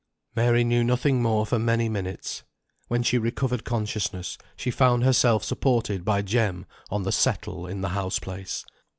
Mary 0.35 0.63
knew 0.63 0.83
nothing 0.83 1.21
more 1.21 1.45
for 1.45 1.59
many 1.59 1.87
minutes. 1.87 2.41
When 2.87 3.03
she 3.03 3.19
recovered 3.19 3.63
consciousness, 3.63 4.35
she 4.55 4.71
found 4.71 5.03
herself 5.03 5.43
supported 5.43 6.03
by 6.03 6.23
Jem 6.23 6.65
on 6.89 7.03
the 7.03 7.11
"settle" 7.11 7.67
in 7.67 7.81
the 7.81 7.89
house 7.89 8.17
place. 8.17 8.65